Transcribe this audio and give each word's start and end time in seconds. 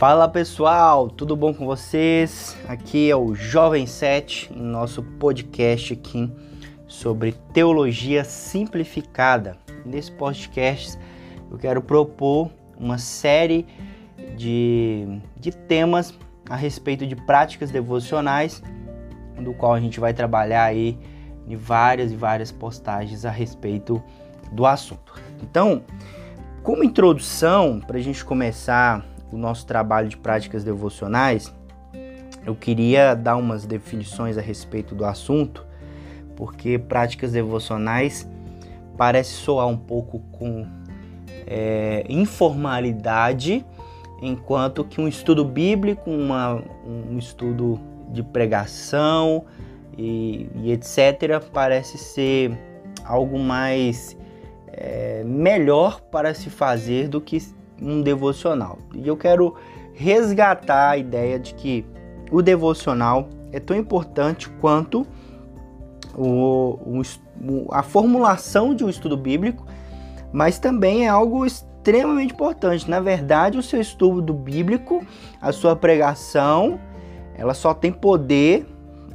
Fala 0.00 0.26
pessoal, 0.26 1.10
tudo 1.10 1.36
bom 1.36 1.52
com 1.52 1.66
vocês? 1.66 2.56
Aqui 2.66 3.10
é 3.10 3.14
o 3.14 3.34
Jovem 3.34 3.84
7, 3.86 4.50
em 4.50 4.62
nosso 4.62 5.02
podcast 5.02 5.92
aqui 5.92 6.32
sobre 6.86 7.32
teologia 7.52 8.24
simplificada. 8.24 9.58
Nesse 9.84 10.10
podcast 10.10 10.98
eu 11.50 11.58
quero 11.58 11.82
propor 11.82 12.50
uma 12.78 12.96
série 12.96 13.66
de, 14.38 15.20
de 15.38 15.52
temas 15.52 16.14
a 16.48 16.56
respeito 16.56 17.06
de 17.06 17.14
práticas 17.14 17.70
devocionais, 17.70 18.62
do 19.38 19.52
qual 19.52 19.74
a 19.74 19.80
gente 19.80 20.00
vai 20.00 20.14
trabalhar 20.14 20.64
aí 20.64 20.98
em 21.46 21.56
várias 21.56 22.10
e 22.10 22.16
várias 22.16 22.50
postagens 22.50 23.26
a 23.26 23.30
respeito 23.30 24.02
do 24.50 24.64
assunto. 24.64 25.20
Então, 25.42 25.82
como 26.62 26.82
introdução, 26.82 27.78
para 27.80 27.98
a 27.98 28.02
gente 28.02 28.24
começar 28.24 29.04
o 29.32 29.36
nosso 29.36 29.66
trabalho 29.66 30.08
de 30.08 30.16
práticas 30.16 30.64
devocionais, 30.64 31.52
eu 32.46 32.54
queria 32.54 33.14
dar 33.14 33.36
umas 33.36 33.66
definições 33.66 34.38
a 34.38 34.40
respeito 34.40 34.94
do 34.94 35.04
assunto, 35.04 35.66
porque 36.36 36.78
práticas 36.78 37.32
devocionais 37.32 38.28
parece 38.96 39.32
soar 39.32 39.66
um 39.66 39.76
pouco 39.76 40.20
com 40.32 40.66
é, 41.46 42.04
informalidade, 42.08 43.64
enquanto 44.22 44.84
que 44.84 45.00
um 45.00 45.08
estudo 45.08 45.44
bíblico, 45.44 46.10
uma, 46.10 46.62
um 46.86 47.18
estudo 47.18 47.78
de 48.10 48.22
pregação 48.22 49.44
e, 49.96 50.48
e 50.56 50.72
etc., 50.72 51.42
parece 51.52 51.98
ser 51.98 52.58
algo 53.04 53.38
mais 53.38 54.16
é, 54.68 55.22
melhor 55.24 56.00
para 56.00 56.32
se 56.34 56.48
fazer 56.48 57.08
do 57.08 57.20
que 57.20 57.38
um 57.80 58.02
devocional. 58.02 58.78
E 58.94 59.06
eu 59.06 59.16
quero 59.16 59.54
resgatar 59.94 60.90
a 60.90 60.96
ideia 60.96 61.38
de 61.38 61.54
que 61.54 61.84
o 62.30 62.42
devocional 62.42 63.28
é 63.52 63.58
tão 63.58 63.76
importante 63.76 64.48
quanto 64.60 65.06
o, 66.16 66.78
o, 66.86 67.68
a 67.70 67.82
formulação 67.82 68.74
de 68.74 68.84
um 68.84 68.88
estudo 68.88 69.16
bíblico, 69.16 69.66
mas 70.32 70.58
também 70.58 71.06
é 71.06 71.08
algo 71.08 71.44
extremamente 71.44 72.32
importante. 72.32 72.88
Na 72.88 73.00
verdade, 73.00 73.58
o 73.58 73.62
seu 73.62 73.80
estudo 73.80 74.32
bíblico, 74.32 75.04
a 75.40 75.52
sua 75.52 75.74
pregação, 75.74 76.78
ela 77.34 77.54
só 77.54 77.72
tem 77.74 77.92
poder, 77.92 78.66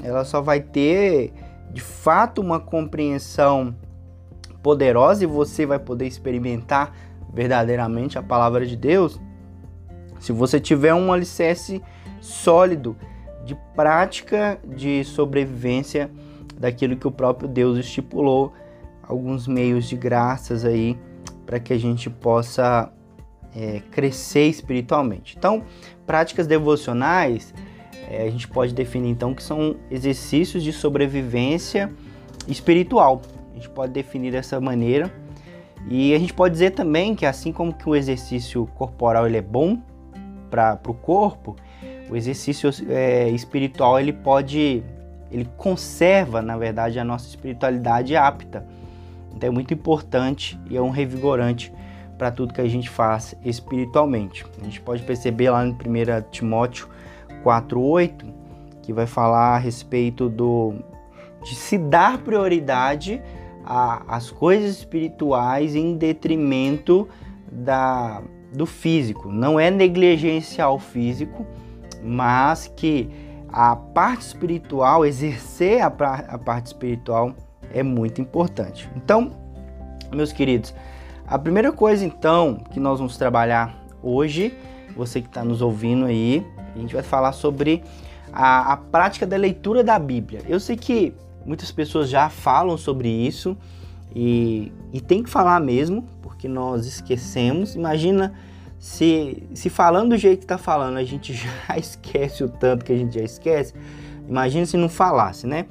ela 0.03 0.25
só 0.25 0.41
vai 0.41 0.59
ter 0.59 1.33
de 1.71 1.81
fato 1.81 2.41
uma 2.41 2.59
compreensão 2.59 3.75
poderosa 4.63 5.23
e 5.23 5.27
você 5.27 5.65
vai 5.65 5.77
poder 5.77 6.07
experimentar 6.07 6.95
verdadeiramente 7.35 8.17
a 8.17 8.23
palavra 8.23 8.65
de 8.65 8.77
Deus, 8.77 9.19
se 10.19 10.31
você 10.31 10.59
tiver 10.59 10.93
um 10.93 11.11
alicerce 11.11 11.83
sólido 12.21 12.95
de 13.43 13.55
prática 13.75 14.57
de 14.65 15.03
sobrevivência 15.03 16.09
daquilo 16.57 16.95
que 16.95 17.05
o 17.05 17.11
próprio 17.11 17.47
Deus 17.47 17.77
estipulou, 17.77 18.53
alguns 19.03 19.47
meios 19.47 19.87
de 19.87 19.97
graças 19.97 20.63
aí 20.63 20.97
para 21.45 21.59
que 21.59 21.73
a 21.73 21.77
gente 21.77 22.09
possa 22.09 22.91
é, 23.55 23.81
crescer 23.91 24.47
espiritualmente. 24.47 25.35
Então, 25.37 25.63
práticas 26.07 26.47
devocionais 26.47 27.53
é, 28.09 28.23
a 28.23 28.29
gente 28.29 28.47
pode 28.47 28.73
definir 28.73 29.09
então 29.09 29.33
que 29.33 29.43
são 29.43 29.75
exercícios 29.91 30.63
de 30.63 30.71
sobrevivência 30.71 31.91
espiritual. 32.47 33.21
A 33.51 33.55
gente 33.55 33.69
pode 33.69 33.91
definir 33.91 34.31
dessa 34.31 34.59
maneira 34.59 35.11
e 35.87 36.13
a 36.15 36.19
gente 36.19 36.33
pode 36.33 36.53
dizer 36.53 36.71
também 36.71 37.15
que 37.15 37.25
assim 37.25 37.51
como 37.51 37.73
que 37.73 37.87
o 37.87 37.95
exercício 37.95 38.65
corporal 38.75 39.27
ele 39.27 39.37
é 39.37 39.41
bom 39.41 39.77
para 40.49 40.79
o 40.87 40.93
corpo, 40.93 41.55
o 42.09 42.15
exercício 42.15 42.69
é, 42.89 43.29
espiritual 43.29 43.99
ele 43.99 44.13
pode, 44.13 44.83
ele 45.31 45.47
conserva 45.57 46.41
na 46.41 46.57
verdade 46.57 46.99
a 46.99 47.03
nossa 47.03 47.27
espiritualidade 47.27 48.15
apta. 48.15 48.65
Então 49.35 49.49
é 49.49 49.51
muito 49.51 49.73
importante 49.73 50.59
e 50.69 50.77
é 50.77 50.81
um 50.81 50.89
revigorante 50.89 51.71
para 52.17 52.31
tudo 52.31 52.53
que 52.53 52.61
a 52.61 52.67
gente 52.67 52.89
faz 52.89 53.35
espiritualmente. 53.43 54.45
A 54.61 54.63
gente 54.63 54.79
pode 54.81 55.03
perceber 55.03 55.49
lá 55.49 55.63
no 55.63 55.73
1 55.73 55.77
Timóteo 56.31 56.87
4:8 57.43 58.25
que 58.81 58.93
vai 58.93 59.05
falar 59.05 59.55
a 59.55 59.57
respeito 59.57 60.29
do 60.29 60.75
de 61.43 61.53
se 61.53 61.77
dar 61.77 62.17
prioridade 62.19 63.21
a, 63.65 64.15
as 64.15 64.29
coisas 64.29 64.77
espirituais 64.77 65.75
em 65.75 65.97
detrimento 65.97 67.07
da, 67.51 68.21
do 68.53 68.65
físico. 68.65 69.31
Não 69.31 69.59
é 69.59 69.71
negligenciar 69.71 70.71
o 70.71 70.79
físico, 70.79 71.45
mas 72.03 72.71
que 72.75 73.09
a 73.49 73.75
parte 73.75 74.21
espiritual, 74.21 75.05
exercer 75.05 75.81
a, 75.81 75.87
a 75.87 76.37
parte 76.37 76.67
espiritual 76.67 77.33
é 77.73 77.81
muito 77.81 78.21
importante. 78.21 78.89
Então, 78.95 79.31
meus 80.13 80.31
queridos, 80.31 80.73
a 81.25 81.39
primeira 81.39 81.71
coisa 81.71 82.05
então 82.05 82.55
que 82.71 82.79
nós 82.79 82.99
vamos 82.99 83.17
trabalhar 83.17 83.83
hoje, 84.03 84.53
você 84.95 85.21
que 85.21 85.27
está 85.27 85.43
nos 85.43 85.61
ouvindo 85.61 86.05
aí, 86.05 86.45
a 86.75 86.77
gente 86.77 86.93
vai 86.93 87.03
falar 87.03 87.31
sobre 87.31 87.83
a, 88.31 88.73
a 88.73 88.77
prática 88.77 89.25
da 89.25 89.37
leitura 89.37 89.83
da 89.83 89.97
Bíblia. 89.97 90.41
Eu 90.47 90.59
sei 90.59 90.75
que 90.75 91.13
Muitas 91.45 91.71
pessoas 91.71 92.09
já 92.09 92.29
falam 92.29 92.77
sobre 92.77 93.07
isso 93.07 93.55
e, 94.15 94.71
e 94.91 94.99
tem 94.99 95.21
que 95.21 95.29
falar 95.29 95.59
mesmo, 95.59 96.03
porque 96.21 96.47
nós 96.47 96.85
esquecemos. 96.85 97.75
Imagina 97.75 98.33
se, 98.79 99.43
se 99.53 99.69
falando 99.69 100.09
do 100.09 100.17
jeito 100.17 100.39
que 100.39 100.45
está 100.45 100.57
falando 100.57 100.97
a 100.97 101.03
gente 101.03 101.33
já 101.67 101.77
esquece 101.77 102.43
o 102.43 102.49
tanto 102.49 102.83
que 102.83 102.93
a 102.93 102.97
gente 102.97 103.13
já 103.15 103.23
esquece. 103.23 103.73
Imagina 104.27 104.65
se 104.65 104.75
não 104.75 104.89
falasse, 104.89 105.45
né? 105.45 105.67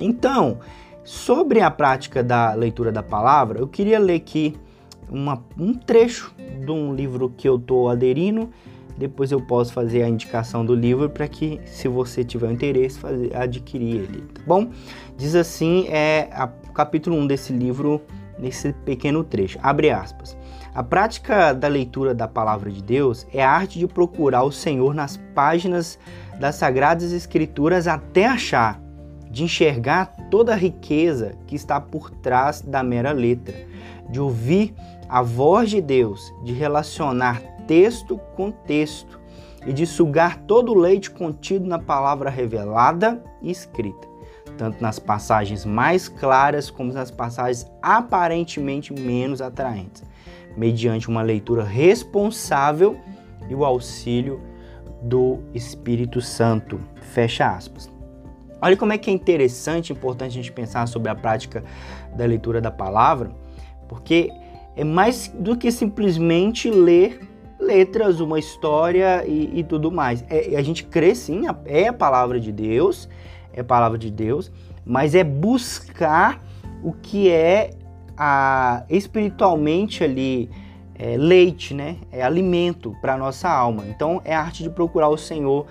Então, 0.00 0.58
sobre 1.04 1.60
a 1.60 1.70
prática 1.70 2.22
da 2.22 2.52
leitura 2.54 2.90
da 2.90 3.02
palavra, 3.02 3.60
eu 3.60 3.68
queria 3.68 3.98
ler 3.98 4.16
aqui 4.16 4.56
uma, 5.08 5.44
um 5.56 5.74
trecho 5.74 6.34
de 6.36 6.70
um 6.70 6.94
livro 6.94 7.32
que 7.36 7.48
eu 7.48 7.56
estou 7.56 7.88
aderindo 7.88 8.50
depois 8.96 9.32
eu 9.32 9.40
posso 9.40 9.72
fazer 9.72 10.02
a 10.02 10.08
indicação 10.08 10.64
do 10.64 10.74
livro 10.74 11.10
para 11.10 11.26
que, 11.26 11.60
se 11.66 11.88
você 11.88 12.22
tiver 12.24 12.50
interesse, 12.50 12.98
fazer, 12.98 13.34
adquirir 13.36 13.96
ele, 13.96 14.22
tá 14.22 14.42
bom? 14.46 14.70
Diz 15.16 15.34
assim, 15.34 15.86
é 15.88 16.28
o 16.68 16.72
capítulo 16.72 17.16
1 17.16 17.26
desse 17.26 17.52
livro, 17.52 18.00
nesse 18.38 18.72
pequeno 18.72 19.24
trecho, 19.24 19.58
abre 19.62 19.90
aspas. 19.90 20.36
A 20.74 20.82
prática 20.82 21.52
da 21.52 21.68
leitura 21.68 22.14
da 22.14 22.26
palavra 22.26 22.70
de 22.70 22.82
Deus 22.82 23.26
é 23.32 23.44
a 23.44 23.50
arte 23.50 23.78
de 23.78 23.86
procurar 23.86 24.42
o 24.42 24.50
Senhor 24.50 24.92
nas 24.92 25.16
páginas 25.34 25.98
das 26.40 26.56
Sagradas 26.56 27.12
Escrituras 27.12 27.86
até 27.86 28.26
achar, 28.26 28.80
de 29.30 29.44
enxergar 29.44 30.06
toda 30.30 30.52
a 30.52 30.56
riqueza 30.56 31.34
que 31.46 31.54
está 31.54 31.80
por 31.80 32.10
trás 32.10 32.60
da 32.60 32.82
mera 32.82 33.12
letra, 33.12 33.54
de 34.10 34.20
ouvir 34.20 34.74
a 35.08 35.22
voz 35.22 35.70
de 35.70 35.80
Deus, 35.80 36.32
de 36.44 36.52
relacionar 36.52 37.40
texto 37.66 38.18
com 38.36 38.50
texto 38.50 39.20
e 39.66 39.72
de 39.72 39.86
sugar 39.86 40.38
todo 40.40 40.72
o 40.72 40.78
leite 40.78 41.10
contido 41.10 41.66
na 41.66 41.78
palavra 41.78 42.28
revelada 42.28 43.22
e 43.40 43.50
escrita, 43.50 44.06
tanto 44.58 44.82
nas 44.82 44.98
passagens 44.98 45.64
mais 45.64 46.08
claras 46.08 46.70
como 46.70 46.92
nas 46.92 47.10
passagens 47.10 47.66
aparentemente 47.82 48.92
menos 48.92 49.40
atraentes, 49.40 50.02
mediante 50.56 51.08
uma 51.08 51.22
leitura 51.22 51.64
responsável 51.64 52.98
e 53.48 53.54
o 53.54 53.64
auxílio 53.64 54.40
do 55.02 55.40
Espírito 55.54 56.20
Santo. 56.20 56.80
Fecha 57.00 57.48
aspas. 57.48 57.90
Olha 58.60 58.76
como 58.76 58.92
é 58.92 58.98
que 58.98 59.10
é 59.10 59.12
interessante, 59.12 59.92
importante 59.92 60.30
a 60.30 60.34
gente 60.34 60.52
pensar 60.52 60.88
sobre 60.88 61.10
a 61.10 61.14
prática 61.14 61.62
da 62.16 62.24
leitura 62.24 62.60
da 62.60 62.70
palavra, 62.70 63.30
porque 63.88 64.30
é 64.74 64.82
mais 64.82 65.28
do 65.28 65.56
que 65.56 65.70
simplesmente 65.70 66.70
ler 66.70 67.20
letras, 67.64 68.20
uma 68.20 68.38
história 68.38 69.24
e, 69.26 69.60
e 69.60 69.64
tudo 69.64 69.90
mais. 69.90 70.24
É, 70.28 70.56
a 70.56 70.62
gente 70.62 70.84
crê 70.84 71.14
sim, 71.14 71.42
é 71.64 71.88
a 71.88 71.92
palavra 71.92 72.38
de 72.38 72.52
Deus, 72.52 73.08
é 73.52 73.60
a 73.60 73.64
palavra 73.64 73.98
de 73.98 74.10
Deus, 74.10 74.52
mas 74.84 75.14
é 75.14 75.24
buscar 75.24 76.44
o 76.82 76.92
que 76.92 77.30
é 77.30 77.70
a, 78.16 78.84
espiritualmente 78.88 80.04
ali 80.04 80.50
é, 80.96 81.16
leite, 81.16 81.74
né? 81.74 81.96
É 82.12 82.22
alimento 82.22 82.94
para 83.00 83.16
nossa 83.16 83.48
alma. 83.48 83.84
Então 83.88 84.20
é 84.24 84.34
a 84.34 84.40
arte 84.40 84.62
de 84.62 84.70
procurar 84.70 85.08
o 85.08 85.16
Senhor 85.16 85.66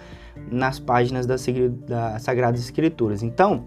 nas 0.52 0.80
páginas 0.80 1.26
das, 1.26 1.46
das 1.88 2.22
Sagradas 2.24 2.60
Escrituras. 2.60 3.24
Então 3.24 3.66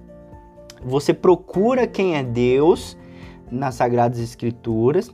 você 0.85 1.15
procura 1.15 1.87
quem 1.87 2.17
é 2.17 2.23
Deus 2.23 2.97
nas 3.51 3.77
Sagradas 3.77 4.19
Escrituras 4.19 5.11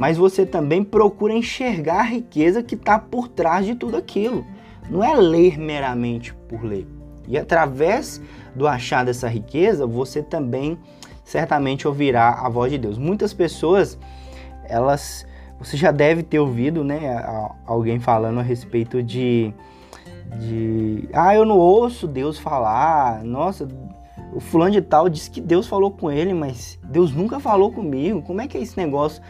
mas 0.00 0.16
você 0.16 0.46
também 0.46 0.82
procura 0.82 1.34
enxergar 1.34 1.98
a 1.98 2.04
riqueza 2.04 2.62
que 2.62 2.74
está 2.74 2.98
por 2.98 3.28
trás 3.28 3.66
de 3.66 3.74
tudo 3.74 3.98
aquilo. 3.98 4.46
Não 4.88 5.04
é 5.04 5.14
ler 5.14 5.58
meramente 5.58 6.32
por 6.48 6.64
ler. 6.64 6.88
E 7.28 7.36
através 7.36 8.18
do 8.56 8.66
achar 8.66 9.04
dessa 9.04 9.28
riqueza, 9.28 9.86
você 9.86 10.22
também 10.22 10.78
certamente 11.22 11.86
ouvirá 11.86 12.30
a 12.30 12.48
voz 12.48 12.72
de 12.72 12.78
Deus. 12.78 12.96
Muitas 12.96 13.34
pessoas, 13.34 13.98
elas 14.64 15.26
você 15.58 15.76
já 15.76 15.90
deve 15.90 16.22
ter 16.22 16.38
ouvido, 16.38 16.82
né, 16.82 17.22
alguém 17.66 18.00
falando 18.00 18.40
a 18.40 18.42
respeito 18.42 19.02
de, 19.02 19.52
de, 20.38 21.10
ah, 21.12 21.34
eu 21.34 21.44
não 21.44 21.58
ouço 21.58 22.06
Deus 22.06 22.38
falar. 22.38 23.22
Nossa, 23.22 23.68
o 24.32 24.40
fulano 24.40 24.70
de 24.70 24.80
tal 24.80 25.10
disse 25.10 25.30
que 25.30 25.42
Deus 25.42 25.66
falou 25.66 25.90
com 25.90 26.10
ele, 26.10 26.32
mas 26.32 26.78
Deus 26.82 27.12
nunca 27.14 27.38
falou 27.38 27.70
comigo. 27.70 28.22
Como 28.22 28.40
é 28.40 28.48
que 28.48 28.56
é 28.56 28.62
esse 28.62 28.78
negócio 28.78 29.22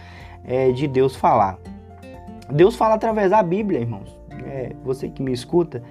é, 0.45 0.71
de 0.73 0.87
Deus 0.87 1.17
falar? 1.17 1.59
Deus 2.51 2.77
fala 2.77 2.95
através 2.95 3.31
da 3.31 3.43
Bíblia, 3.43 3.81
irmãos. 3.81 4.19
É, 4.45 4.73
você 4.85 5.09
que 5.09 5.23
me 5.23 5.33
escuta. 5.33 5.83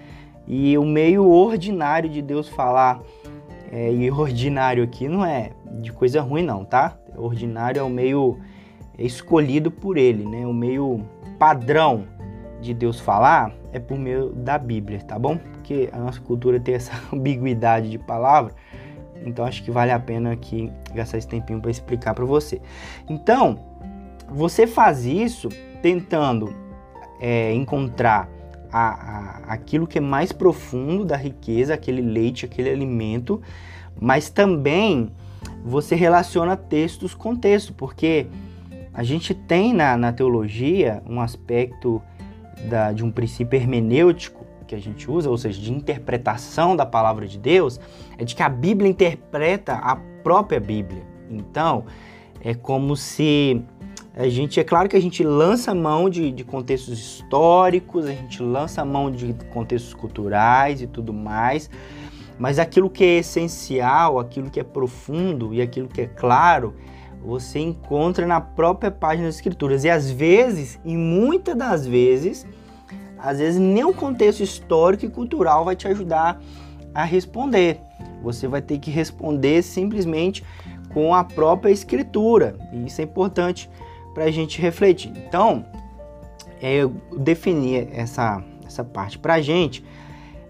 E 0.47 0.77
o 0.77 0.85
meio 0.85 1.29
ordinário 1.29 2.09
de 2.09 2.21
Deus 2.21 2.49
falar, 2.49 2.99
é, 3.71 3.91
e 3.91 4.09
ordinário 4.11 4.83
aqui 4.83 5.07
não 5.07 5.23
é 5.23 5.51
de 5.79 5.91
coisa 5.93 6.21
ruim, 6.21 6.43
não, 6.43 6.65
tá? 6.65 6.97
Ordinário 7.15 7.79
é 7.79 7.83
o 7.83 7.89
meio 7.89 8.39
escolhido 8.97 9.69
por 9.71 9.97
ele, 9.97 10.25
né? 10.25 10.45
O 10.45 10.53
meio 10.53 11.01
padrão 11.37 12.05
de 12.61 12.73
Deus 12.73 12.99
falar 12.99 13.53
é 13.71 13.79
por 13.79 13.97
meio 13.97 14.29
da 14.29 14.57
Bíblia, 14.57 14.99
tá 14.99 15.17
bom? 15.17 15.37
Porque 15.37 15.89
a 15.93 15.97
nossa 15.97 16.19
cultura 16.19 16.59
tem 16.59 16.75
essa 16.75 16.91
ambiguidade 17.13 17.89
de 17.89 17.97
palavra, 17.97 18.53
então 19.23 19.45
acho 19.45 19.63
que 19.63 19.71
vale 19.71 19.91
a 19.91 19.99
pena 19.99 20.31
aqui 20.31 20.71
gastar 20.93 21.17
esse 21.17 21.27
tempinho 21.27 21.61
para 21.61 21.71
explicar 21.71 22.13
para 22.13 22.25
você. 22.25 22.61
Então, 23.07 23.59
você 24.31 24.67
faz 24.67 25.05
isso 25.05 25.49
tentando 25.81 26.53
é, 27.19 27.53
encontrar 27.53 28.29
a, 28.71 28.79
a, 28.79 29.53
aquilo 29.53 29.87
que 29.87 29.97
é 29.97 30.01
mais 30.01 30.31
profundo 30.31 31.05
da 31.05 31.17
riqueza, 31.17 31.73
aquele 31.73 32.01
leite, 32.01 32.45
aquele 32.45 32.69
alimento, 32.69 33.41
mas 33.99 34.29
também 34.29 35.11
você 35.63 35.95
relaciona 35.95 36.55
textos 36.55 37.13
com 37.13 37.35
texto, 37.35 37.73
porque 37.73 38.27
a 38.93 39.03
gente 39.03 39.33
tem 39.33 39.73
na, 39.73 39.97
na 39.97 40.11
teologia 40.11 41.01
um 41.07 41.19
aspecto 41.21 42.01
da, 42.69 42.91
de 42.91 43.03
um 43.03 43.11
princípio 43.11 43.57
hermenêutico 43.57 44.45
que 44.67 44.75
a 44.75 44.79
gente 44.79 45.09
usa, 45.09 45.29
ou 45.29 45.37
seja, 45.37 45.59
de 45.59 45.73
interpretação 45.73 46.75
da 46.75 46.85
palavra 46.85 47.27
de 47.27 47.39
Deus, 47.39 47.79
é 48.17 48.23
de 48.23 48.35
que 48.35 48.43
a 48.43 48.49
Bíblia 48.49 48.89
interpreta 48.89 49.73
a 49.73 49.95
própria 49.95 50.59
Bíblia. 50.59 51.03
Então, 51.29 51.85
é 52.41 52.53
como 52.53 52.95
se 52.95 53.63
a 54.19 54.27
gente, 54.27 54.59
é 54.59 54.65
claro 54.65 54.89
que 54.89 54.97
a 54.97 55.01
gente 55.01 55.23
lança 55.23 55.73
mão 55.73 56.09
de, 56.09 56.29
de 56.29 56.43
contextos 56.43 56.99
históricos, 56.99 58.05
a 58.05 58.11
gente 58.11 58.43
lança 58.43 58.83
mão 58.83 59.09
de 59.09 59.33
contextos 59.53 59.93
culturais 59.93 60.81
e 60.81 60.87
tudo 60.87 61.13
mais, 61.13 61.69
mas 62.37 62.59
aquilo 62.59 62.89
que 62.89 63.01
é 63.01 63.19
essencial, 63.19 64.19
aquilo 64.19 64.49
que 64.49 64.59
é 64.59 64.63
profundo 64.63 65.53
e 65.53 65.61
aquilo 65.61 65.87
que 65.87 66.01
é 66.01 66.05
claro, 66.05 66.75
você 67.23 67.59
encontra 67.59 68.27
na 68.27 68.41
própria 68.41 68.91
página 68.91 69.27
das 69.27 69.35
escrituras. 69.35 69.85
E 69.85 69.89
às 69.89 70.11
vezes, 70.11 70.77
e 70.83 70.97
muitas 70.97 71.55
das 71.55 71.87
vezes, 71.87 72.45
às 73.17 73.39
vezes 73.39 73.57
nem 73.57 73.85
o 73.85 73.93
contexto 73.93 74.43
histórico 74.43 75.05
e 75.05 75.09
cultural 75.09 75.63
vai 75.63 75.77
te 75.77 75.87
ajudar 75.87 76.41
a 76.93 77.05
responder. 77.05 77.79
Você 78.21 78.49
vai 78.49 78.61
ter 78.61 78.79
que 78.79 78.91
responder 78.91 79.61
simplesmente 79.61 80.43
com 80.93 81.15
a 81.15 81.23
própria 81.23 81.71
escritura. 81.71 82.57
E 82.73 82.85
isso 82.85 82.99
é 82.99 83.05
importante 83.05 83.69
para 84.13 84.25
a 84.25 84.31
gente 84.31 84.61
refletir. 84.61 85.11
Então, 85.15 85.65
é, 86.61 86.75
eu 86.75 86.93
defini 87.17 87.87
essa, 87.91 88.43
essa 88.65 88.83
parte 88.83 89.17
para 89.17 89.35
a 89.35 89.41
gente 89.41 89.83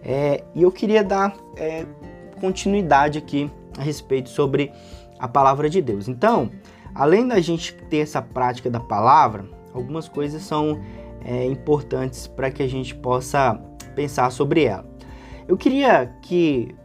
é, 0.04 0.44
e 0.56 0.64
eu 0.64 0.72
queria 0.72 1.04
dar 1.04 1.36
é, 1.58 1.86
continuidade 2.40 3.18
aqui 3.18 3.50
a 3.78 3.82
respeito 3.82 4.30
sobre 4.30 4.72
a 5.20 5.28
palavra 5.28 5.70
de 5.70 5.82
Deus. 5.82 6.08
Então, 6.08 6.50
além 6.96 7.28
da 7.28 7.40
gente 7.40 7.74
ter 7.74 7.98
essa 7.98 8.22
prática 8.22 8.70
da 8.70 8.80
palavra, 8.80 9.46
algumas 9.74 10.08
coisas 10.08 10.42
são 10.42 10.80
é, 11.24 11.46
importantes 11.46 12.28
para 12.28 12.50
que 12.50 12.64
a 12.64 12.68
gente 12.68 12.96
possa 12.96 13.60
pensar 13.96 14.32
sobre 14.32 14.64
ela. 14.64 14.88
Eu 15.48 15.58
queria 15.58 16.14
que, 16.22 16.76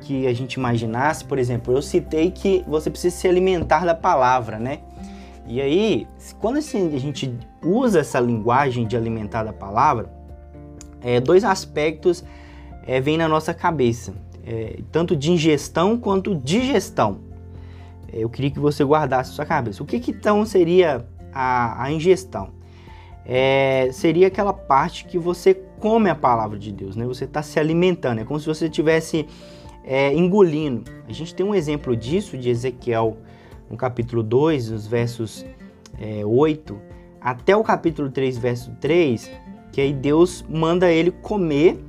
que 0.00 0.26
a 0.26 0.32
gente 0.32 0.54
imaginasse, 0.54 1.24
por 1.24 1.38
exemplo, 1.38 1.74
eu 1.74 1.82
citei 1.82 2.30
que 2.30 2.64
você 2.68 2.90
precisa 2.90 3.16
se 3.16 3.26
alimentar 3.26 3.84
da 3.84 3.94
palavra, 3.94 4.58
né? 4.58 4.80
E 5.52 5.60
aí, 5.60 6.06
quando 6.40 6.56
assim, 6.56 6.96
a 6.96 6.98
gente 6.98 7.30
usa 7.62 8.00
essa 8.00 8.18
linguagem 8.18 8.86
de 8.86 8.96
alimentar 8.96 9.44
da 9.44 9.52
palavra, 9.52 10.10
é, 11.02 11.20
dois 11.20 11.44
aspectos 11.44 12.24
é, 12.86 13.02
vêm 13.02 13.18
na 13.18 13.28
nossa 13.28 13.52
cabeça, 13.52 14.14
é, 14.46 14.78
tanto 14.90 15.14
de 15.14 15.30
ingestão 15.30 15.98
quanto 15.98 16.34
digestão 16.34 17.20
eu 18.10 18.30
queria 18.30 18.50
que 18.50 18.58
você 18.58 18.82
guardasse 18.82 19.32
sua 19.32 19.44
cabeça. 19.44 19.82
O 19.82 19.86
que, 19.86 20.00
que 20.00 20.10
então 20.10 20.42
seria 20.46 21.06
a, 21.34 21.84
a 21.84 21.92
ingestão? 21.92 22.48
É, 23.26 23.90
seria 23.92 24.28
aquela 24.28 24.54
parte 24.54 25.04
que 25.04 25.18
você 25.18 25.52
come 25.78 26.08
a 26.08 26.14
palavra 26.14 26.58
de 26.58 26.72
Deus, 26.72 26.96
né? 26.96 27.04
Você 27.04 27.24
está 27.24 27.42
se 27.42 27.60
alimentando, 27.60 28.22
é 28.22 28.24
como 28.24 28.40
se 28.40 28.46
você 28.46 28.66
estivesse 28.66 29.26
é, 29.84 30.14
engolindo. 30.14 30.90
A 31.06 31.12
gente 31.12 31.34
tem 31.34 31.44
um 31.44 31.54
exemplo 31.54 31.94
disso 31.94 32.38
de 32.38 32.48
Ezequiel 32.48 33.18
no 33.72 33.78
capítulo 33.78 34.22
2, 34.22 34.70
os 34.70 34.86
versos 34.86 35.44
é, 35.98 36.24
8 36.24 36.78
até 37.18 37.56
o 37.56 37.64
capítulo 37.64 38.10
3, 38.10 38.36
verso 38.36 38.72
3, 38.80 39.30
que 39.72 39.80
aí 39.80 39.92
Deus 39.92 40.44
manda 40.48 40.90
ele 40.90 41.10
comer 41.10 41.82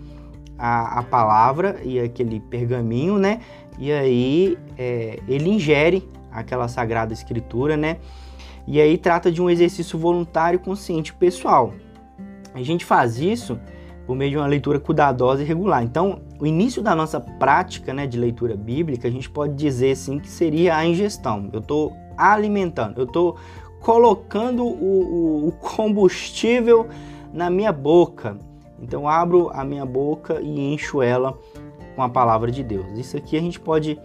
a, 0.57 1.00
a 1.00 1.03
palavra 1.03 1.81
e 1.83 2.00
aquele 2.00 2.39
pergaminho, 2.39 3.18
né? 3.18 3.41
E 3.77 3.91
aí 3.91 4.57
é, 4.77 5.19
ele 5.27 5.50
ingere 5.50 6.07
aquela 6.31 6.68
sagrada 6.68 7.12
escritura, 7.12 7.75
né? 7.75 7.97
E 8.65 8.79
aí 8.79 8.97
trata 8.97 9.31
de 9.31 9.41
um 9.41 9.50
exercício 9.50 10.00
voluntário, 10.00 10.59
consciente, 10.59 11.13
pessoal. 11.13 11.74
A 12.53 12.62
gente 12.62 12.86
faz 12.86 13.18
isso 13.19 13.59
por 14.05 14.15
meio 14.15 14.31
de 14.31 14.38
uma 14.38 14.47
leitura 14.47 14.79
cuidadosa 14.79 15.41
e 15.41 15.45
regular. 15.45 15.83
Então, 15.83 16.21
o 16.39 16.45
início 16.45 16.81
da 16.81 16.95
nossa 16.95 17.19
prática 17.19 17.94
né, 17.94 18.05
de 18.05 18.17
leitura 18.17 18.55
bíblica, 18.55 19.07
a 19.07 19.11
gente 19.11 19.29
pode 19.29 19.53
dizer 19.53 19.91
assim 19.91 20.19
que 20.19 20.29
seria 20.29 20.75
a 20.75 20.85
ingestão. 20.85 21.50
Eu 21.53 21.59
estou 21.59 21.94
alimentando, 22.17 23.00
eu 23.00 23.05
estou 23.05 23.38
colocando 23.79 24.63
o, 24.65 25.45
o, 25.45 25.47
o 25.47 25.51
combustível 25.53 26.88
na 27.33 27.50
minha 27.50 27.71
boca. 27.71 28.38
Então, 28.79 29.07
abro 29.07 29.50
a 29.53 29.63
minha 29.63 29.85
boca 29.85 30.41
e 30.41 30.73
encho 30.73 31.01
ela 31.01 31.38
com 31.95 32.01
a 32.01 32.09
palavra 32.09 32.51
de 32.51 32.63
Deus. 32.63 32.85
Isso 32.97 33.15
aqui 33.15 33.38
a 33.38 33.41
gente 33.41 33.59
pode 33.59 33.97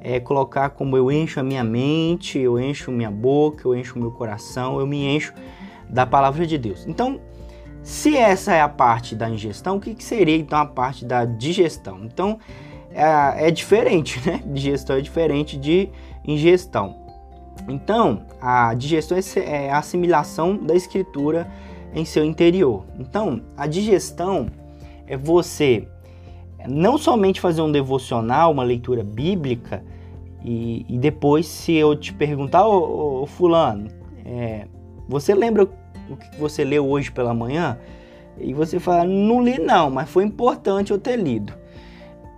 é, 0.00 0.20
colocar 0.20 0.70
como 0.70 0.96
eu 0.96 1.10
encho 1.10 1.40
a 1.40 1.42
minha 1.42 1.64
mente, 1.64 2.38
eu 2.38 2.58
encho 2.58 2.92
minha 2.92 3.10
boca, 3.10 3.66
eu 3.66 3.74
encho 3.74 3.96
o 3.96 3.98
meu 3.98 4.10
coração, 4.10 4.78
eu 4.78 4.86
me 4.86 5.04
encho 5.04 5.32
da 5.88 6.04
palavra 6.04 6.46
de 6.46 6.58
Deus. 6.58 6.86
Então, 6.86 7.20
se 7.88 8.14
essa 8.14 8.52
é 8.52 8.60
a 8.60 8.68
parte 8.68 9.14
da 9.14 9.30
ingestão, 9.30 9.78
o 9.78 9.80
que, 9.80 9.94
que 9.94 10.04
seria 10.04 10.36
então 10.36 10.58
a 10.58 10.66
parte 10.66 11.06
da 11.06 11.24
digestão? 11.24 12.04
Então, 12.04 12.38
é, 12.92 13.48
é 13.48 13.50
diferente, 13.50 14.20
né? 14.28 14.42
Digestão 14.52 14.96
é 14.96 15.00
diferente 15.00 15.56
de 15.56 15.88
ingestão. 16.22 16.96
Então, 17.66 18.26
a 18.42 18.74
digestão 18.74 19.16
é, 19.16 19.40
é 19.40 19.70
a 19.70 19.78
assimilação 19.78 20.54
da 20.54 20.74
escritura 20.74 21.50
em 21.94 22.04
seu 22.04 22.26
interior. 22.26 22.84
Então, 22.98 23.40
a 23.56 23.66
digestão 23.66 24.50
é 25.06 25.16
você 25.16 25.88
não 26.68 26.98
somente 26.98 27.40
fazer 27.40 27.62
um 27.62 27.72
devocional, 27.72 28.52
uma 28.52 28.64
leitura 28.64 29.02
bíblica, 29.02 29.82
e, 30.44 30.84
e 30.90 30.98
depois, 30.98 31.46
se 31.46 31.72
eu 31.72 31.96
te 31.96 32.12
perguntar, 32.12 32.66
ô, 32.66 33.22
ô 33.22 33.26
Fulano, 33.26 33.88
é, 34.26 34.66
você 35.08 35.34
lembra 35.34 35.66
o 36.10 36.16
que 36.16 36.36
você 36.38 36.64
leu 36.64 36.88
hoje 36.88 37.10
pela 37.10 37.34
manhã? 37.34 37.78
E 38.40 38.54
você 38.54 38.78
fala, 38.78 39.04
não 39.04 39.42
li 39.42 39.58
não, 39.58 39.90
mas 39.90 40.08
foi 40.08 40.24
importante 40.24 40.90
eu 40.92 40.98
ter 40.98 41.16
lido. 41.16 41.52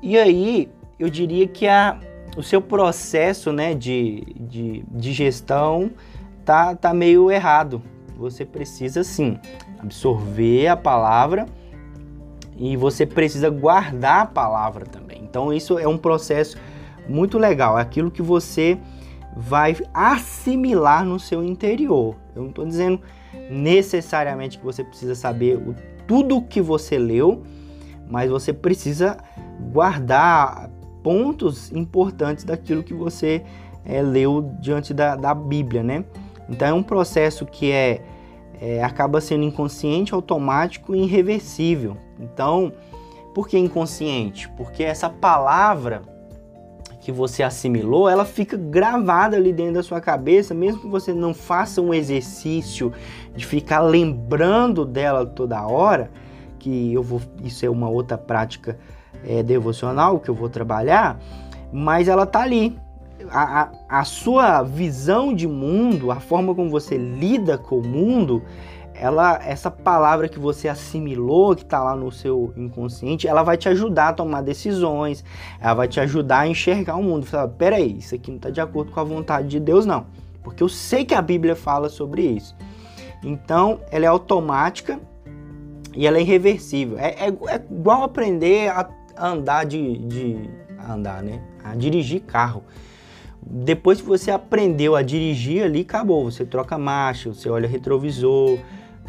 E 0.02 0.18
aí, 0.18 0.68
eu 0.98 1.10
diria 1.10 1.46
que 1.46 1.66
a, 1.66 1.98
o 2.36 2.42
seu 2.42 2.60
processo 2.60 3.52
né, 3.52 3.74
de, 3.74 4.24
de, 4.38 4.84
de 4.90 5.12
gestão 5.12 5.90
tá, 6.44 6.74
tá 6.74 6.94
meio 6.94 7.30
errado. 7.30 7.82
Você 8.16 8.44
precisa 8.44 9.02
sim 9.02 9.38
absorver 9.78 10.68
a 10.68 10.76
palavra 10.76 11.46
e 12.56 12.76
você 12.76 13.06
precisa 13.06 13.48
guardar 13.48 14.22
a 14.22 14.26
palavra 14.26 14.84
também. 14.84 15.22
Então 15.22 15.52
isso 15.52 15.78
é 15.78 15.88
um 15.88 15.96
processo 15.96 16.58
muito 17.08 17.38
legal, 17.38 17.78
é 17.78 17.82
aquilo 17.82 18.10
que 18.10 18.22
você 18.22 18.78
vai 19.34 19.76
assimilar 19.94 21.04
no 21.04 21.18
seu 21.18 21.42
interior. 21.42 22.16
Eu 22.34 22.42
não 22.42 22.50
estou 22.50 22.66
dizendo 22.66 23.00
necessariamente 23.50 24.58
que 24.58 24.64
você 24.64 24.84
precisa 24.84 25.14
saber 25.14 25.56
o, 25.56 25.74
tudo 26.06 26.42
que 26.42 26.60
você 26.60 26.98
leu, 26.98 27.42
mas 28.08 28.30
você 28.30 28.52
precisa 28.52 29.16
guardar 29.72 30.70
pontos 31.02 31.70
importantes 31.72 32.44
daquilo 32.44 32.82
que 32.82 32.94
você 32.94 33.42
é, 33.84 34.02
leu 34.02 34.52
diante 34.60 34.92
da, 34.92 35.16
da 35.16 35.34
Bíblia, 35.34 35.82
né? 35.82 36.04
Então 36.48 36.68
é 36.68 36.72
um 36.72 36.82
processo 36.82 37.46
que 37.46 37.70
é, 37.70 38.02
é 38.60 38.82
acaba 38.82 39.20
sendo 39.20 39.44
inconsciente, 39.44 40.12
automático 40.12 40.94
e 40.94 41.04
irreversível. 41.04 41.96
Então, 42.18 42.72
por 43.34 43.48
que 43.48 43.56
inconsciente? 43.56 44.48
Porque 44.50 44.82
essa 44.82 45.08
palavra 45.08 46.02
que 47.00 47.10
você 47.10 47.42
assimilou, 47.42 48.08
ela 48.08 48.26
fica 48.26 48.56
gravada 48.56 49.36
ali 49.36 49.52
dentro 49.52 49.74
da 49.74 49.82
sua 49.82 50.00
cabeça, 50.00 50.52
mesmo 50.52 50.82
que 50.82 50.86
você 50.86 51.14
não 51.14 51.32
faça 51.32 51.80
um 51.80 51.94
exercício 51.94 52.92
de 53.34 53.46
ficar 53.46 53.80
lembrando 53.80 54.84
dela 54.84 55.24
toda 55.24 55.66
hora, 55.66 56.10
que 56.58 56.92
eu 56.92 57.02
vou, 57.02 57.20
isso 57.42 57.64
é 57.64 57.70
uma 57.70 57.88
outra 57.88 58.18
prática 58.18 58.78
é, 59.26 59.42
devocional 59.42 60.20
que 60.20 60.28
eu 60.28 60.34
vou 60.34 60.50
trabalhar, 60.50 61.18
mas 61.72 62.06
ela 62.06 62.26
tá 62.26 62.42
ali. 62.42 62.78
A, 63.30 63.62
a, 63.62 64.00
a 64.00 64.04
sua 64.04 64.62
visão 64.62 65.34
de 65.34 65.46
mundo, 65.46 66.10
a 66.10 66.16
forma 66.16 66.54
como 66.54 66.70
você 66.70 66.96
lida 66.96 67.58
com 67.58 67.76
o 67.76 67.86
mundo, 67.86 68.42
ela, 69.00 69.40
essa 69.42 69.70
palavra 69.70 70.28
que 70.28 70.38
você 70.38 70.68
assimilou, 70.68 71.56
que 71.56 71.62
está 71.62 71.82
lá 71.82 71.96
no 71.96 72.12
seu 72.12 72.52
inconsciente, 72.54 73.26
ela 73.26 73.42
vai 73.42 73.56
te 73.56 73.66
ajudar 73.66 74.08
a 74.08 74.12
tomar 74.12 74.42
decisões, 74.42 75.24
ela 75.58 75.72
vai 75.72 75.88
te 75.88 75.98
ajudar 76.00 76.40
a 76.40 76.46
enxergar 76.46 76.96
o 76.96 77.02
mundo. 77.02 77.24
Fala, 77.24 77.48
peraí, 77.48 77.96
isso 77.96 78.14
aqui 78.14 78.30
não 78.30 78.36
está 78.36 78.50
de 78.50 78.60
acordo 78.60 78.92
com 78.92 79.00
a 79.00 79.04
vontade 79.04 79.48
de 79.48 79.58
Deus, 79.58 79.86
não. 79.86 80.04
Porque 80.42 80.62
eu 80.62 80.68
sei 80.68 81.06
que 81.06 81.14
a 81.14 81.22
Bíblia 81.22 81.56
fala 81.56 81.88
sobre 81.88 82.20
isso. 82.20 82.54
Então, 83.24 83.80
ela 83.90 84.04
é 84.04 84.08
automática 84.08 85.00
e 85.96 86.06
ela 86.06 86.18
é 86.18 86.20
irreversível. 86.20 86.98
É, 86.98 87.08
é, 87.08 87.28
é 87.28 87.62
igual 87.70 88.02
aprender 88.02 88.68
a 88.68 88.86
andar 89.18 89.64
de, 89.64 89.96
de 89.96 90.50
andar, 90.86 91.22
né? 91.22 91.40
A 91.64 91.74
dirigir 91.74 92.20
carro. 92.20 92.62
Depois 93.42 93.98
que 94.02 94.06
você 94.06 94.30
aprendeu 94.30 94.94
a 94.94 95.00
dirigir 95.00 95.64
ali, 95.64 95.80
acabou. 95.80 96.30
Você 96.30 96.44
troca 96.44 96.76
marcha, 96.76 97.32
você 97.32 97.48
olha 97.48 97.66
retrovisor, 97.66 98.58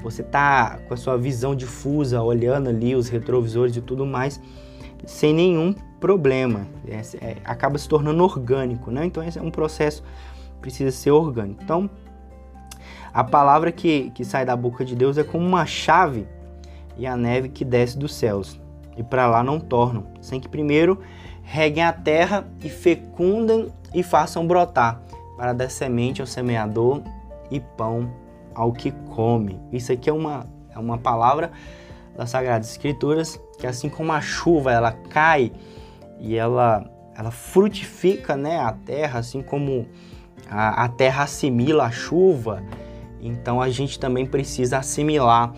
você 0.02 0.24
tá 0.24 0.80
com 0.88 0.94
a 0.94 0.98
sua 0.98 1.18
visão 1.18 1.56
difusa, 1.56 2.22
olhando 2.22 2.70
ali 2.70 2.96
os 2.96 3.10
retrovisores 3.10 3.76
e 3.76 3.82
tudo 3.82 4.06
mais, 4.06 4.42
sem 5.06 5.34
nenhum 5.34 5.74
problema. 6.00 6.68
É, 6.88 7.02
é, 7.26 7.38
acaba 7.44 7.78
se 7.78 7.88
tornando 7.88 8.24
orgânico, 8.24 8.92
né? 8.92 9.06
Então 9.06 9.24
esse 9.24 9.38
é 9.38 9.42
um 9.42 9.52
processo 9.52 10.04
precisa 10.60 10.92
ser 10.92 11.12
orgânico. 11.12 11.62
Então 11.64 11.90
a 13.14 13.24
palavra 13.24 13.72
que, 13.72 14.12
que 14.12 14.24
sai 14.24 14.46
da 14.46 14.56
boca 14.56 14.86
de 14.86 14.96
Deus 14.96 15.18
é 15.18 15.24
como 15.24 15.46
uma 15.46 15.66
chave 15.66 16.28
e 16.98 17.06
a 17.06 17.18
neve 17.18 17.50
que 17.50 17.66
desce 17.66 17.98
dos 17.98 18.14
céus 18.14 18.60
e 18.96 19.04
para 19.04 19.28
lá 19.28 19.44
não 19.44 19.60
tornam, 19.60 20.06
sem 20.22 20.40
que 20.40 20.48
primeiro 20.48 21.00
reguem 21.44 21.84
a 21.84 21.92
terra 21.92 22.48
e 22.64 22.70
fecundem 22.70 23.70
e 23.94 24.04
façam 24.04 24.48
brotar 24.48 25.02
para 25.36 25.54
dar 25.54 25.70
semente 25.70 26.22
ao 26.22 26.28
semeador 26.28 27.02
e 27.50 27.60
pão 27.60 28.10
ao 28.54 28.72
que 28.72 28.92
come. 29.14 29.60
Isso 29.72 29.92
aqui 29.92 30.10
é 30.10 30.14
uma, 30.14 30.46
é 30.74 30.80
uma 30.80 30.98
palavra 30.98 31.52
das 32.16 32.30
Sagradas 32.30 32.70
Escrituras 32.70 33.40
que 33.58 33.68
assim 33.68 33.90
como 33.90 34.12
a 34.12 34.20
chuva 34.20 34.72
ela 34.72 34.92
cai 34.92 35.52
e 36.20 36.36
ela, 36.36 36.84
ela 37.16 37.32
frutifica 37.32 38.36
né, 38.36 38.60
a 38.60 38.72
terra, 38.72 39.20
assim 39.20 39.42
como 39.42 39.88
a, 40.50 40.86
a 40.86 40.88
terra 40.90 41.24
assimila 41.24 41.86
a 41.86 41.92
chuva, 41.92 42.64
então 43.22 43.62
a 43.62 43.70
gente 43.70 44.00
também 44.00 44.26
precisa 44.26 44.80
assimilar 44.80 45.54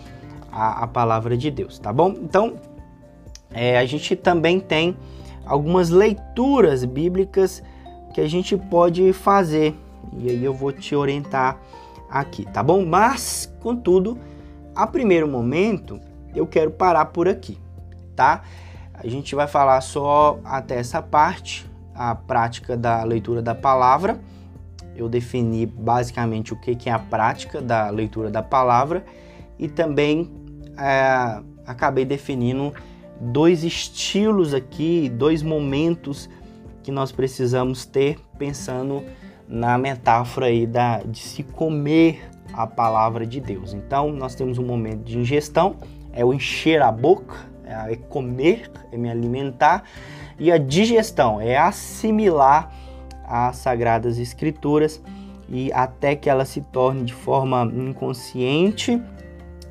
a, 0.52 0.84
a 0.84 0.86
palavra 0.86 1.36
de 1.36 1.50
Deus, 1.50 1.78
tá 1.78 1.92
bom? 1.92 2.10
Então 2.10 2.56
é, 3.50 3.78
a 3.78 3.84
gente 3.86 4.14
também 4.14 4.60
tem 4.60 4.96
algumas 5.46 5.90
leituras 5.90 6.84
bíblicas 6.84 7.62
que 8.12 8.20
a 8.20 8.28
gente 8.28 8.56
pode 8.56 9.12
fazer 9.12 9.74
e 10.18 10.30
aí 10.30 10.44
eu 10.44 10.52
vou 10.52 10.72
te 10.72 10.94
orientar 10.94 11.58
aqui, 12.14 12.44
tá 12.44 12.62
bom? 12.62 12.86
Mas, 12.86 13.52
contudo, 13.60 14.16
a 14.74 14.86
primeiro 14.86 15.26
momento, 15.26 15.98
eu 16.32 16.46
quero 16.46 16.70
parar 16.70 17.06
por 17.06 17.26
aqui, 17.26 17.58
tá? 18.14 18.42
A 18.94 19.08
gente 19.08 19.34
vai 19.34 19.48
falar 19.48 19.80
só 19.80 20.38
até 20.44 20.76
essa 20.76 21.02
parte, 21.02 21.68
a 21.92 22.14
prática 22.14 22.76
da 22.76 23.02
leitura 23.02 23.42
da 23.42 23.54
palavra. 23.54 24.20
Eu 24.94 25.08
defini 25.08 25.66
basicamente 25.66 26.52
o 26.52 26.60
que 26.60 26.88
é 26.88 26.92
a 26.92 27.00
prática 27.00 27.60
da 27.60 27.90
leitura 27.90 28.30
da 28.30 28.42
palavra 28.42 29.04
e 29.58 29.66
também 29.66 30.30
é, 30.78 31.42
acabei 31.66 32.04
definindo 32.04 32.72
dois 33.20 33.64
estilos 33.64 34.54
aqui, 34.54 35.08
dois 35.08 35.42
momentos 35.42 36.30
que 36.84 36.92
nós 36.92 37.10
precisamos 37.10 37.84
ter 37.84 38.20
pensando 38.38 39.02
na 39.54 39.78
metáfora 39.78 40.46
aí 40.46 40.66
da, 40.66 40.98
de 40.98 41.20
se 41.20 41.44
comer 41.44 42.28
a 42.52 42.66
palavra 42.66 43.24
de 43.24 43.40
Deus. 43.40 43.72
Então, 43.72 44.10
nós 44.12 44.34
temos 44.34 44.58
um 44.58 44.66
momento 44.66 45.04
de 45.04 45.16
ingestão, 45.16 45.76
é 46.12 46.24
o 46.24 46.34
encher 46.34 46.82
a 46.82 46.90
boca, 46.90 47.36
é 47.64 47.94
comer, 47.94 48.70
é 48.90 48.96
me 48.96 49.08
alimentar, 49.08 49.84
e 50.38 50.50
a 50.50 50.58
digestão 50.58 51.40
é 51.40 51.56
assimilar 51.56 52.72
as 53.24 53.56
sagradas 53.56 54.18
escrituras 54.18 55.00
e 55.48 55.72
até 55.72 56.16
que 56.16 56.28
ela 56.28 56.44
se 56.44 56.60
torne 56.60 57.04
de 57.04 57.14
forma 57.14 57.64
inconsciente, 57.72 59.00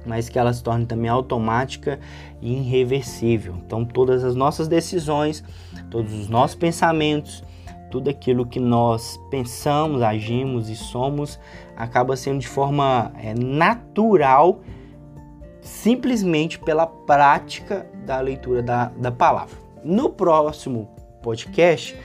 mas 0.05 0.29
que 0.29 0.39
ela 0.39 0.53
se 0.53 0.63
torne 0.63 0.85
também 0.85 1.09
automática 1.09 1.99
e 2.41 2.53
irreversível. 2.53 3.55
Então, 3.65 3.83
todas 3.83 4.23
as 4.23 4.33
nossas 4.33 4.69
decisões, 4.69 5.43
todos 5.89 6.13
os 6.13 6.29
nossos 6.29 6.55
pensamentos, 6.55 7.43
tudo 7.93 8.09
aquilo 8.09 8.43
que 8.43 8.59
nós 8.59 9.21
pensamos, 9.29 10.01
agimos 10.01 10.67
e 10.67 10.75
somos 10.75 11.39
acaba 11.77 12.17
sendo 12.17 12.39
de 12.39 12.47
forma 12.47 13.13
é, 13.21 13.35
natural, 13.35 14.61
simplesmente 15.61 16.57
pela 16.57 16.87
prática 16.87 17.85
da 18.03 18.19
leitura 18.19 18.63
da, 18.63 18.85
da 18.97 19.11
palavra. 19.11 19.55
No 19.83 20.09
próximo 20.09 20.89
podcast, 21.21 21.95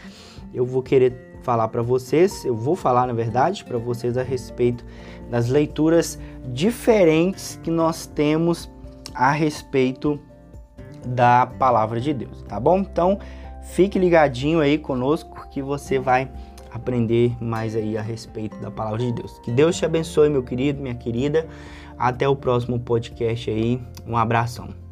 eu 0.52 0.66
vou 0.66 0.82
querer 0.82 1.38
falar 1.42 1.68
para 1.68 1.80
vocês, 1.80 2.44
eu 2.44 2.54
vou 2.54 2.76
falar 2.76 3.06
na 3.06 3.14
verdade 3.14 3.64
para 3.64 3.78
vocês 3.78 4.18
a 4.18 4.22
respeito 4.22 4.84
das 5.30 5.48
leituras 5.48 6.18
diferentes 6.52 7.58
que 7.62 7.70
nós 7.70 8.04
temos 8.04 8.70
a 9.14 9.30
respeito 9.30 10.20
da 11.06 11.46
palavra 11.46 11.98
de 11.98 12.12
Deus, 12.12 12.42
tá 12.42 12.60
bom? 12.60 12.80
Então, 12.80 13.18
Fique 13.68 13.98
ligadinho 13.98 14.60
aí 14.60 14.76
conosco 14.78 15.48
que 15.50 15.62
você 15.62 15.98
vai 15.98 16.30
aprender 16.72 17.36
mais 17.42 17.76
aí 17.76 17.96
a 17.96 18.02
respeito 18.02 18.56
da 18.58 18.70
palavra 18.70 18.98
de 18.98 19.12
Deus. 19.12 19.38
Que 19.40 19.50
Deus 19.50 19.76
te 19.76 19.84
abençoe, 19.84 20.28
meu 20.28 20.42
querido, 20.42 20.82
minha 20.82 20.94
querida. 20.94 21.46
Até 21.98 22.28
o 22.28 22.36
próximo 22.36 22.78
podcast 22.78 23.50
aí. 23.50 23.80
Um 24.06 24.16
abração. 24.16 24.87